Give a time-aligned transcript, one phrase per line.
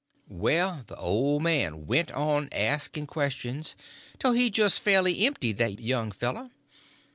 [0.31, 3.75] Well, the old man went on asking questions
[4.17, 6.49] till he just fairly emptied that young fellow.